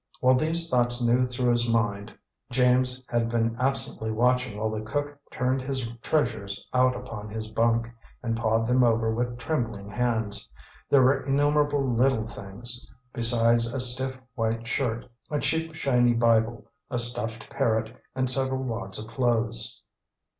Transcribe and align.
While 0.19 0.33
these 0.33 0.67
thoughts 0.67 0.99
new 0.99 1.27
through 1.27 1.51
his 1.51 1.69
mind, 1.69 2.11
James 2.49 3.03
had 3.07 3.29
been 3.29 3.55
absently 3.59 4.09
watching 4.09 4.57
while 4.57 4.71
the 4.71 4.81
cook 4.81 5.15
turned 5.31 5.61
his 5.61 5.87
treasures 6.01 6.67
out 6.73 6.95
upon 6.95 7.29
his 7.29 7.49
bunk, 7.49 7.87
and 8.23 8.35
pawed 8.35 8.67
them 8.67 8.83
over 8.83 9.13
with 9.13 9.37
trembling 9.37 9.91
hands. 9.91 10.49
There 10.89 11.03
were 11.03 11.23
innumerable 11.27 11.87
little 11.87 12.25
things, 12.25 12.91
besides 13.13 13.71
a 13.75 13.79
stiff 13.79 14.19
white 14.33 14.65
shirt, 14.65 15.05
a 15.29 15.37
cheap 15.37 15.75
shiny 15.75 16.13
Bible, 16.13 16.71
a 16.89 16.97
stuffed 16.97 17.47
parrot 17.51 17.95
and 18.15 18.27
several 18.27 18.63
wads 18.63 18.97
of 18.97 19.05
clothes. 19.07 19.83